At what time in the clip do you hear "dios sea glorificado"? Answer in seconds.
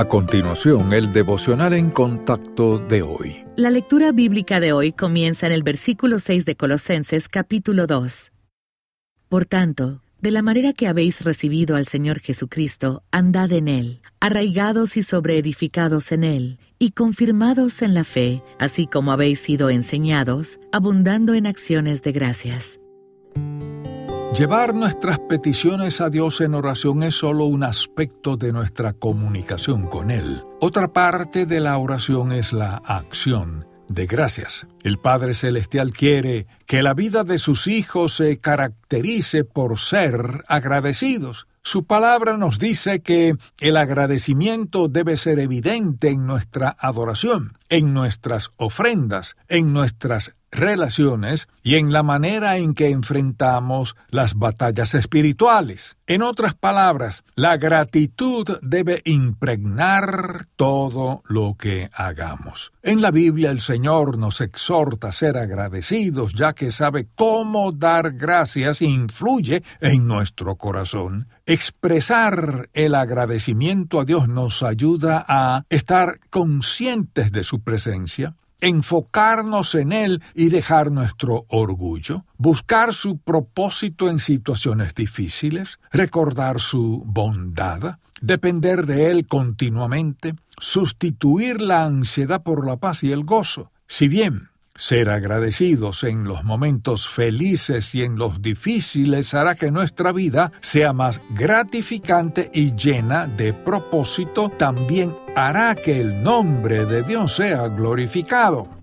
107.02-108.79